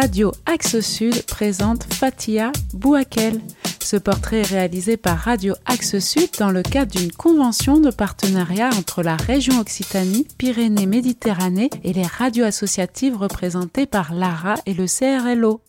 Radio 0.00 0.32
Axe 0.46 0.80
Sud 0.80 1.26
présente 1.26 1.84
Fatia 1.84 2.52
Bouakel. 2.72 3.38
Ce 3.80 3.98
portrait 3.98 4.38
est 4.38 4.50
réalisé 4.50 4.96
par 4.96 5.18
Radio 5.18 5.52
Axe 5.66 5.98
Sud 5.98 6.30
dans 6.38 6.50
le 6.50 6.62
cadre 6.62 6.92
d'une 6.92 7.12
convention 7.12 7.78
de 7.80 7.90
partenariat 7.90 8.70
entre 8.78 9.02
la 9.02 9.16
région 9.16 9.60
Occitanie, 9.60 10.26
Pyrénées-Méditerranée 10.38 11.68
et 11.84 11.92
les 11.92 12.06
radios 12.06 12.46
associatives 12.46 13.14
représentées 13.14 13.84
par 13.84 14.14
l'ARA 14.14 14.54
et 14.64 14.72
le 14.72 14.86
CRLO. 14.86 15.60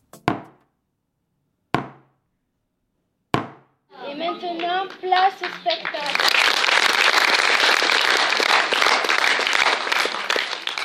Et 4.10 4.16
maintenant, 4.16 4.88
place 5.02 5.34
au 5.42 5.60
spectacle. 5.60 6.22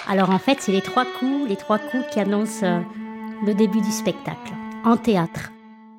Alors 0.08 0.30
en 0.30 0.38
fait, 0.40 0.60
c'est 0.60 0.72
les 0.72 0.82
trois 0.82 1.04
coups, 1.04 1.48
les 1.48 1.56
trois 1.56 1.78
coups 1.78 2.04
qui 2.10 2.18
annoncent 2.18 2.64
euh, 2.66 2.80
le 3.44 3.54
début 3.54 3.80
du 3.80 3.90
spectacle 3.90 4.52
en 4.84 4.96
théâtre. 4.96 5.52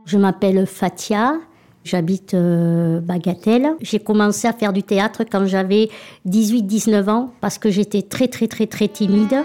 Je 0.06 0.18
m'appelle 0.18 0.66
Fatia, 0.66 1.36
j'habite 1.84 2.34
euh, 2.34 3.02
Bagatelle. 3.02 3.76
J'ai 3.82 4.00
commencé 4.00 4.48
à 4.48 4.54
faire 4.54 4.72
du 4.72 4.84
théâtre 4.84 5.24
quand 5.30 5.46
j'avais 5.46 5.90
18-19 6.28 7.10
ans 7.10 7.34
parce 7.42 7.58
que 7.58 7.70
j'étais 7.70 8.02
très 8.02 8.28
très 8.28 8.48
très 8.48 8.68
très 8.68 8.88
timide. 8.88 9.44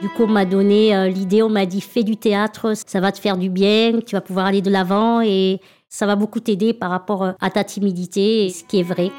Du 0.00 0.08
coup, 0.10 0.24
on 0.24 0.28
m'a 0.28 0.44
donné 0.44 0.94
euh, 0.94 1.08
l'idée, 1.08 1.42
on 1.42 1.48
m'a 1.48 1.66
dit 1.66 1.80
fais 1.80 2.04
du 2.04 2.16
théâtre, 2.16 2.74
ça 2.74 3.00
va 3.00 3.10
te 3.10 3.18
faire 3.18 3.36
du 3.36 3.50
bien, 3.50 3.98
tu 4.06 4.14
vas 4.14 4.20
pouvoir 4.20 4.46
aller 4.46 4.62
de 4.62 4.70
l'avant 4.70 5.20
et 5.22 5.60
ça 5.88 6.06
va 6.06 6.14
beaucoup 6.14 6.38
t'aider 6.38 6.72
par 6.72 6.90
rapport 6.90 7.24
euh, 7.24 7.32
à 7.40 7.50
ta 7.50 7.64
timidité, 7.64 8.50
ce 8.50 8.62
qui 8.62 8.78
est 8.78 8.84
vrai. 8.84 9.10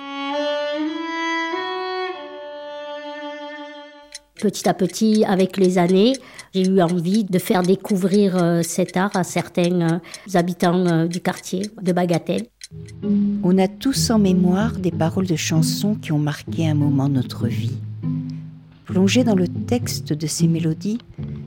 Petit 4.39 4.69
à 4.69 4.73
petit, 4.73 5.25
avec 5.25 5.57
les 5.57 5.77
années, 5.77 6.13
j'ai 6.53 6.65
eu 6.65 6.81
envie 6.81 7.25
de 7.25 7.39
faire 7.39 7.61
découvrir 7.61 8.37
euh, 8.37 8.61
cet 8.63 8.95
art 8.95 9.13
à 9.15 9.25
certains 9.25 9.81
euh, 9.81 9.99
habitants 10.33 10.85
euh, 10.87 11.07
du 11.07 11.19
quartier 11.19 11.63
de 11.81 11.91
Bagatelle. 11.91 12.47
On 13.43 13.57
a 13.57 13.67
tous 13.67 14.11
en 14.11 14.17
mémoire 14.17 14.77
des 14.77 14.91
paroles 14.91 15.27
de 15.27 15.35
chansons 15.35 15.95
qui 15.95 16.13
ont 16.13 16.19
marqué 16.19 16.69
un 16.69 16.73
moment 16.73 17.09
notre 17.09 17.47
vie. 17.47 17.77
Plonger 18.85 19.25
dans 19.25 19.35
le 19.35 19.49
texte 19.49 20.13
de 20.13 20.27
ces 20.27 20.47
mélodies, 20.47 20.99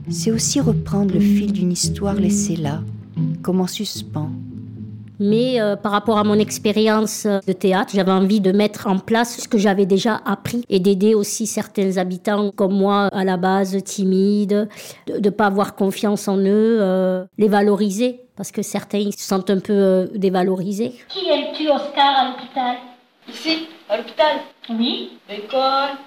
c'est 0.09 0.31
aussi 0.31 0.59
reprendre 0.59 1.15
le 1.15 1.19
fil 1.19 1.51
d'une 1.51 1.71
histoire 1.71 2.15
laissée 2.15 2.57
là, 2.57 2.83
comme 3.41 3.59
en 3.59 3.67
suspens, 3.67 4.31
mais 5.19 5.61
euh, 5.61 5.75
par 5.75 5.91
rapport 5.91 6.17
à 6.17 6.23
mon 6.23 6.35
expérience 6.39 7.25
de 7.25 7.53
théâtre, 7.53 7.91
j'avais 7.93 8.11
envie 8.11 8.41
de 8.41 8.51
mettre 8.51 8.87
en 8.87 8.99
place 8.99 9.37
ce 9.39 9.47
que 9.47 9.57
j'avais 9.57 9.85
déjà 9.85 10.21
appris 10.25 10.63
et 10.69 10.79
d'aider 10.79 11.13
aussi 11.15 11.47
certains 11.47 11.97
habitants 11.97 12.51
comme 12.55 12.73
moi, 12.73 13.07
à 13.11 13.23
la 13.23 13.37
base 13.37 13.81
timides, 13.83 14.67
de 15.07 15.19
ne 15.19 15.29
pas 15.29 15.45
avoir 15.45 15.75
confiance 15.75 16.27
en 16.27 16.37
eux, 16.37 16.77
euh, 16.81 17.25
les 17.37 17.47
valoriser, 17.47 18.21
parce 18.35 18.51
que 18.51 18.61
certains 18.61 19.11
se 19.11 19.23
sentent 19.23 19.49
un 19.49 19.59
peu 19.59 19.73
euh, 19.73 20.07
dévalorisés. 20.15 20.93
Qui 21.09 21.29
aimes-tu, 21.29 21.69
Oscar, 21.69 22.15
à 22.15 22.29
l'hôpital? 22.29 22.75
Ici, 23.29 23.67
à 23.89 23.97
l'hôpital 23.97 24.37
Oui. 24.69 25.11
Bacon, 25.29 25.97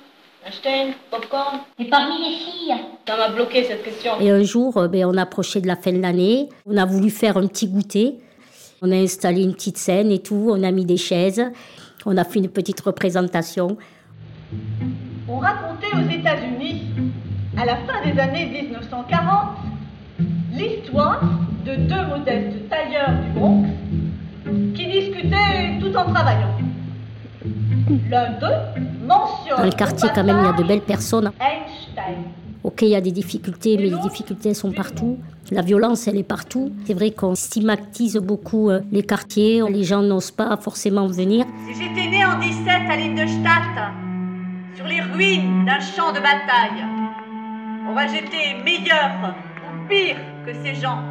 Einstein, 0.45 0.95
popcorn. 1.11 1.61
Et 1.79 1.87
parmi 1.87 2.19
les 2.19 2.37
filles? 2.37 2.75
Ça 3.07 3.17
m'a 3.17 3.29
bloqué 3.31 3.65
cette 3.65 3.83
question. 3.83 4.13
Et 4.21 4.31
un 4.31 4.43
jour, 4.43 4.89
ben, 4.89 5.07
on 5.07 5.17
approchait 5.17 5.61
de 5.61 5.67
la 5.67 5.77
fin 5.77 5.93
de 5.93 6.01
l'année, 6.01 6.49
on 6.67 6.77
a 6.77 6.85
voulu 6.85 7.11
faire 7.11 7.37
un 7.37 7.47
petit 7.47 7.69
goûter. 7.69 8.19
On 8.83 8.93
a 8.93 8.97
installé 8.97 9.43
une 9.43 9.55
petite 9.55 9.79
scène 9.79 10.11
et 10.11 10.19
tout, 10.19 10.51
on 10.51 10.63
a 10.63 10.71
mis 10.71 10.85
des 10.85 10.99
chaises, 10.99 11.43
on 12.05 12.17
a 12.17 12.25
fait 12.25 12.41
une 12.41 12.49
petite 12.49 12.81
représentation. 12.81 13.79
On 15.27 15.39
racontait 15.39 15.95
aux 15.95 16.11
États-Unis, 16.11 16.83
à 17.57 17.65
la 17.65 17.77
fin 17.77 18.05
des 18.05 18.19
années 18.21 18.47
1940, 18.47 19.31
l'histoire 20.53 21.23
de 21.65 21.75
deux 21.75 22.07
modestes 22.07 22.69
tailleurs 22.69 23.13
du 23.23 23.31
Bronx 23.39 23.67
qui 24.75 24.87
discutaient 24.87 25.79
tout 25.81 25.97
en 25.97 26.13
travaillant. 26.13 26.55
L'un 28.11 28.33
d'eux 28.33 28.83
mentionne. 29.07 29.57
Dans 29.57 29.65
le 29.65 29.71
quartier, 29.71 30.11
quand 30.15 30.25
même, 30.25 30.39
il 30.41 30.45
y 30.45 30.49
a 30.49 30.53
de 30.53 30.65
belles 30.65 30.81
personnes. 30.83 31.33
Einstein. 31.41 32.25
Ok, 32.67 32.83
il 32.83 32.89
y 32.89 32.97
a 32.97 33.01
des 33.01 33.13
difficultés, 33.13 33.77
mais 33.77 33.85
les 33.85 34.01
difficultés 34.03 34.53
sont 34.53 34.73
partout. 34.73 35.19
La 35.53 35.63
violence, 35.63 36.09
elle 36.09 36.17
est 36.17 36.25
partout. 36.25 36.73
C'est 36.85 36.95
vrai 36.95 37.13
qu'on 37.13 37.37
stigmatise 37.37 38.17
beaucoup 38.17 38.71
euh, 38.71 38.81
les 38.91 39.05
quartiers. 39.05 39.63
Les 39.71 39.85
gens 39.85 40.03
n'osent 40.03 40.33
pas 40.33 40.57
forcément 40.57 41.07
venir. 41.07 41.47
Si 41.69 41.75
j'étais 41.81 42.11
né 42.11 42.27
en 42.27 42.41
17 42.41 42.67
à 42.67 42.97
Lindestadt, 42.97 43.77
sur 44.75 44.85
les 44.85 45.01
ruines 45.01 45.65
d'un 45.65 45.79
champ 45.79 46.11
de 46.11 46.19
bataille, 46.19 46.83
aurais-je 47.89 48.17
été 48.17 48.61
meilleur 48.65 49.13
ou 49.63 49.89
pire 49.89 50.17
que 50.45 50.53
ces 50.65 50.75
gens? 50.75 51.05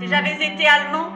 Si 0.00 0.06
j'avais 0.06 0.34
été 0.34 0.64
allemand, 0.64 1.08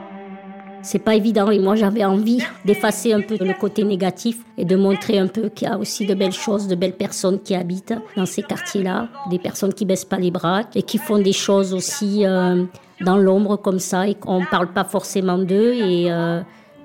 c'est 0.83 0.99
pas 0.99 1.15
évident 1.15 1.49
et 1.49 1.59
moi 1.59 1.75
j'avais 1.75 2.03
envie 2.03 2.39
d'effacer 2.65 3.13
un 3.13 3.21
peu 3.21 3.37
le 3.39 3.53
côté 3.59 3.83
négatif 3.83 4.39
et 4.57 4.65
de 4.65 4.75
montrer 4.75 5.17
un 5.17 5.27
peu 5.27 5.49
qu'il 5.49 5.67
y 5.67 5.71
a 5.71 5.77
aussi 5.77 6.05
de 6.05 6.13
belles 6.13 6.33
choses, 6.33 6.67
de 6.67 6.75
belles 6.75 6.95
personnes 6.95 7.41
qui 7.41 7.55
habitent 7.55 7.95
dans 8.17 8.25
ces 8.25 8.43
quartiers-là, 8.43 9.07
des 9.29 9.39
personnes 9.39 9.73
qui 9.73 9.85
baissent 9.85 10.05
pas 10.05 10.17
les 10.17 10.29
bras 10.29 10.61
et 10.75 10.83
qui 10.83 10.97
font 10.97 11.19
des 11.19 11.33
choses 11.33 11.73
aussi 11.73 12.25
euh, 12.25 12.65
dans 13.01 13.17
l'ombre 13.17 13.55
comme 13.55 13.79
ça 13.79 14.07
et 14.07 14.15
qu'on 14.15 14.43
parle 14.45 14.71
pas 14.73 14.83
forcément 14.83 15.37
d'eux 15.37 15.73
et 15.73 16.11
euh, 16.11 16.41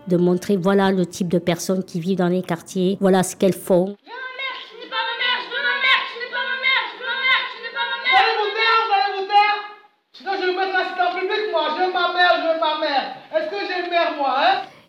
de 0.07 0.17
montrer 0.17 0.57
voilà 0.57 0.91
le 0.91 1.05
type 1.05 1.29
de 1.29 1.39
personnes 1.39 1.83
qui 1.85 2.01
vivent 2.01 2.19
dans 2.19 2.29
les 2.29 2.43
quartiers, 2.43 2.97
voilà 3.01 3.23
ce 3.23 3.37
qu'elles 3.37 3.53
font. 3.53 3.97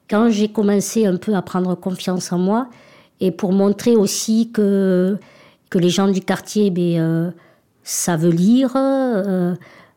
Quand 0.09 0.29
j'ai 0.29 0.51
commencé 0.51 1.05
un 1.05 1.17
peu 1.17 1.35
à 1.35 1.41
prendre 1.41 1.75
confiance 1.75 2.31
en 2.31 2.39
moi, 2.39 2.67
et 3.19 3.31
pour 3.31 3.51
montrer 3.51 3.95
aussi 3.95 4.51
que, 4.51 5.17
que 5.69 5.77
les 5.77 5.89
gens 5.89 6.07
du 6.07 6.21
quartier 6.21 6.71
ben, 6.71 6.99
euh, 6.99 7.31
savent 7.83 8.29
lire, 8.29 8.71
euh, 8.75 9.53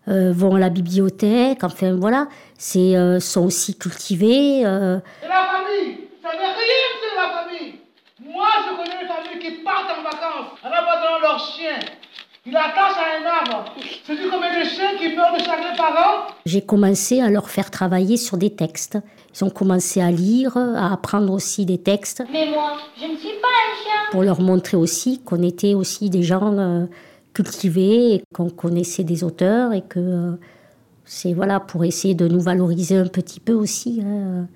euh, 0.09 0.33
vont 0.35 0.57
à 0.57 0.59
la 0.59 0.69
bibliothèque, 0.69 1.65
enfin 1.65 1.95
voilà, 1.95 2.27
c'est, 2.59 2.95
sont 3.21 3.47
aussi 3.47 3.79
cultivés. 3.79 4.61
C'est 4.61 5.29
la 5.29 5.47
famille, 5.47 6.09
ça 6.21 6.33
n'est 6.33 6.53
rien, 6.61 6.89
c'est 7.01 7.17
la 7.17 7.29
famille. 7.41 7.75
Moi, 8.21 8.49
je 8.67 8.77
connais 8.77 9.03
des 9.03 9.09
familles 9.09 9.39
qui 9.41 9.63
partent 9.63 9.99
en 9.99 10.03
vacances 10.03 10.59
en 10.63 10.69
abandonnant 10.69 11.21
leurs 11.23 11.39
chiens. 11.39 11.79
Ils 12.45 12.57
attachent 12.57 12.99
à 12.99 13.21
un 13.21 13.55
arbre. 13.55 13.73
C'est 14.05 14.17
du 14.17 14.29
combien 14.29 14.59
de 14.59 14.65
chiens 14.65 14.99
qui 14.99 15.15
meurent 15.15 15.33
de 15.33 15.39
chaque 15.39 15.77
parent 15.77 16.27
J'ai 16.45 16.61
commencé 16.61 17.21
à 17.21 17.31
leur 17.31 17.49
faire 17.49 17.71
travailler 17.71 18.17
sur 18.17 18.37
des 18.37 18.51
textes. 18.51 18.99
Ils 19.33 19.45
ont 19.45 19.51
commencé 19.51 20.01
à 20.01 20.11
lire, 20.11 20.57
à 20.57 20.93
apprendre 20.93 21.33
aussi 21.33 21.65
des 21.65 21.79
textes. 21.79 22.25
Mais 22.33 22.51
moi, 22.51 22.79
je 23.01 23.07
ne 23.07 23.17
suis 23.17 23.39
pas 23.41 23.47
un 23.47 23.83
chien. 23.85 24.11
Pour 24.11 24.25
leur 24.25 24.41
montrer 24.41 24.77
aussi 24.77 25.21
qu'on 25.21 25.41
était 25.41 25.75
aussi 25.75 26.11
des 26.11 26.25
gens 26.25 26.59
euh, 26.59 26.87
cultivés, 27.33 28.15
et 28.15 28.23
qu'on 28.35 28.51
connaissait 28.51 29.05
des 29.05 29.23
auteurs 29.23 29.73
et 29.73 29.83
que 29.83 30.01
euh, 30.01 30.33
c'est 31.05 31.35
voilà 31.35 31.61
pour 31.61 31.85
essayer 31.85 32.15
de 32.15 32.27
nous 32.27 32.41
valoriser 32.41 32.97
un 32.97 33.07
petit 33.07 33.39
peu 33.39 33.53
aussi, 33.53 34.03
hein. 34.05 34.49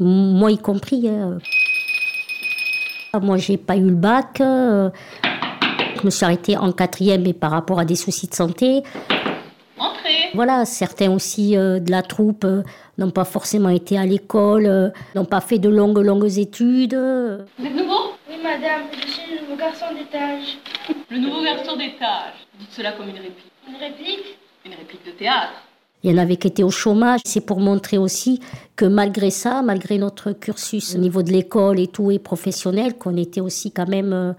moi 0.00 0.50
y 0.50 0.56
compris. 0.56 1.06
Hein. 1.10 1.36
Moi, 3.20 3.36
j'ai 3.36 3.58
pas 3.58 3.76
eu 3.76 3.84
le 3.84 3.94
bac. 3.94 4.40
Euh, 4.40 4.88
me 6.04 6.10
suis 6.10 6.24
arrêtée 6.24 6.56
en 6.56 6.72
quatrième 6.72 7.26
et 7.26 7.32
par 7.32 7.50
rapport 7.50 7.78
à 7.78 7.84
des 7.84 7.96
soucis 7.96 8.26
de 8.26 8.34
santé. 8.34 8.82
Voilà, 10.34 10.64
certains 10.64 11.10
aussi 11.10 11.52
de 11.56 11.90
la 11.90 12.02
troupe 12.02 12.46
n'ont 12.98 13.10
pas 13.10 13.24
forcément 13.24 13.70
été 13.70 13.96
à 13.96 14.04
l'école, 14.04 14.66
euh, 14.66 14.90
n'ont 15.14 15.24
pas 15.24 15.40
fait 15.40 15.58
de 15.58 15.68
longues, 15.68 15.98
longues 15.98 16.38
études. 16.38 16.94
Vous 16.94 17.66
êtes 17.66 17.74
nouveau 17.74 18.12
Oui, 18.28 18.36
madame, 18.42 18.82
je 18.92 19.08
suis 19.08 19.34
le 19.34 19.42
nouveau 19.42 19.56
garçon 19.56 19.86
d'étage. 19.96 20.58
Le 21.10 21.18
nouveau 21.18 21.42
garçon 21.42 21.76
d'étage. 21.76 22.34
Dites 22.58 22.72
cela 22.72 22.92
comme 22.92 23.08
une 23.08 23.14
réplique. 23.14 23.52
Une 23.68 23.76
réplique 23.76 24.38
Une 24.66 24.74
réplique 24.74 25.06
de 25.06 25.12
théâtre. 25.12 25.62
Il 26.02 26.10
y 26.10 26.14
en 26.14 26.18
avait 26.18 26.36
qui 26.36 26.46
étaient 26.46 26.62
au 26.62 26.70
chômage. 26.70 27.20
C'est 27.24 27.44
pour 27.44 27.60
montrer 27.60 27.98
aussi 27.98 28.40
que 28.76 28.84
malgré 28.84 29.30
ça, 29.30 29.62
malgré 29.62 29.98
notre 29.98 30.32
cursus 30.32 30.94
au 30.94 30.98
niveau 30.98 31.22
de 31.22 31.30
l'école 31.30 31.80
et 31.80 31.88
tout, 31.88 32.10
et 32.10 32.18
professionnel, 32.18 32.96
qu'on 32.96 33.16
était 33.16 33.40
aussi 33.40 33.72
quand 33.72 33.88
même 33.88 34.12
euh, 34.12 34.32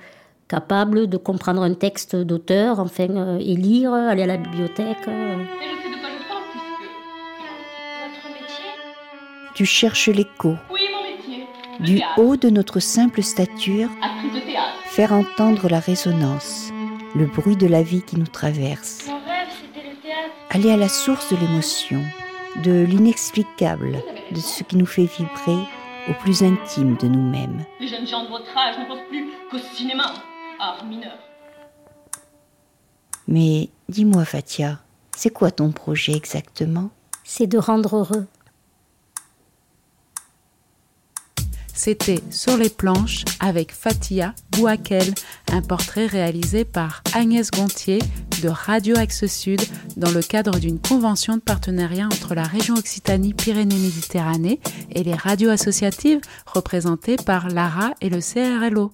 capable 0.49 1.07
de 1.07 1.15
comprendre 1.15 1.61
un 1.61 1.73
texte 1.73 2.15
d'auteur, 2.15 2.79
enfin, 2.79 3.07
euh, 3.09 3.37
et 3.39 3.55
lire, 3.55 3.93
aller 3.93 4.23
à 4.23 4.27
la 4.27 4.37
bibliothèque. 4.37 5.07
tu 9.59 9.65
cherches 9.65 10.07
l'écho. 10.07 10.55
Du 11.81 12.01
haut 12.15 12.37
de 12.37 12.49
notre 12.49 12.79
simple 12.79 13.21
stature, 13.21 13.89
faire 14.85 15.11
entendre 15.11 15.67
la 15.67 15.81
résonance, 15.81 16.69
le 17.13 17.25
bruit 17.25 17.57
de 17.57 17.67
la 17.67 17.83
vie 17.83 18.01
qui 18.01 18.15
nous 18.15 18.25
traverse. 18.25 19.09
Aller 20.49 20.71
à 20.71 20.77
la 20.77 20.87
source 20.87 21.33
de 21.33 21.37
l'émotion, 21.41 22.01
de 22.63 22.85
l'inexplicable, 22.85 24.01
de 24.31 24.39
ce 24.39 24.63
qui 24.63 24.77
nous 24.77 24.85
fait 24.85 25.09
vibrer 25.17 25.61
au 26.09 26.13
plus 26.21 26.41
intime 26.41 26.95
de 26.95 27.09
nous-mêmes. 27.09 27.65
Les 27.81 27.89
jeunes 27.89 28.07
gens 28.07 28.23
de 28.23 28.29
votre 28.29 28.57
âge 28.57 28.79
ne 28.79 28.85
pensent 28.85 29.09
plus 29.09 29.27
qu'au 29.51 29.59
cinéma, 29.75 30.13
art 30.59 30.85
mineur. 30.85 31.17
Mais 33.27 33.69
dis-moi 33.88 34.25
Fatia, 34.25 34.79
c'est 35.15 35.29
quoi 35.29 35.51
ton 35.51 35.71
projet 35.71 36.13
exactement? 36.13 36.89
C'est 37.23 37.47
de 37.47 37.57
rendre 37.57 37.97
heureux. 37.97 38.27
C'était 41.73 42.19
Sur 42.29 42.57
les 42.57 42.69
planches 42.69 43.23
avec 43.39 43.71
Fatia 43.71 44.35
Bouakel, 44.51 45.13
un 45.50 45.61
portrait 45.61 46.07
réalisé 46.07 46.65
par 46.65 47.03
Agnès 47.13 47.50
Gontier 47.51 48.00
de 48.41 48.50
Radio 48.50 48.97
Axe 48.97 49.27
Sud 49.27 49.61
dans 49.95 50.11
le 50.11 50.21
cadre 50.21 50.59
d'une 50.59 50.79
convention 50.79 51.35
de 51.35 51.41
partenariat 51.41 52.07
entre 52.07 52.35
la 52.35 52.44
région 52.44 52.75
Occitanie-Pyrénées-Méditerranée 52.75 54.59
et 54.91 55.03
les 55.03 55.13
radios 55.13 55.51
associatives 55.51 56.19
représentées 56.45 57.15
par 57.15 57.47
l'ARA 57.47 57.94
et 58.01 58.09
le 58.09 58.19
CRLO. 58.19 58.91